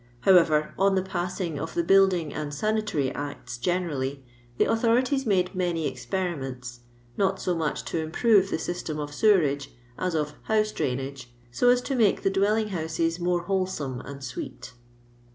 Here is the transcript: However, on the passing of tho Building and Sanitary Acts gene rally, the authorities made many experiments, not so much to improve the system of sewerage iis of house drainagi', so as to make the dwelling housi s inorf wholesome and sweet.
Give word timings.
However, 0.21 0.73
on 0.79 0.95
the 0.95 1.03
passing 1.03 1.59
of 1.59 1.75
tho 1.75 1.83
Building 1.83 2.33
and 2.33 2.51
Sanitary 2.51 3.11
Acts 3.11 3.59
gene 3.59 3.85
rally, 3.85 4.25
the 4.57 4.65
authorities 4.65 5.27
made 5.27 5.53
many 5.53 5.85
experiments, 5.87 6.79
not 7.17 7.39
so 7.39 7.53
much 7.53 7.85
to 7.85 7.99
improve 7.99 8.49
the 8.49 8.57
system 8.57 8.97
of 8.99 9.13
sewerage 9.13 9.69
iis 10.03 10.15
of 10.15 10.33
house 10.45 10.71
drainagi', 10.71 11.27
so 11.51 11.69
as 11.69 11.83
to 11.83 11.93
make 11.93 12.23
the 12.23 12.31
dwelling 12.31 12.69
housi 12.69 13.05
s 13.05 13.19
inorf 13.19 13.45
wholesome 13.45 13.99
and 14.01 14.23
sweet. 14.23 14.73